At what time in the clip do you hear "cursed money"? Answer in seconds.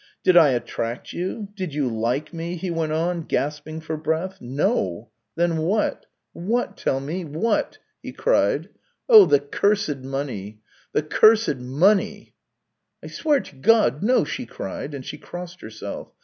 9.39-10.59, 11.03-12.33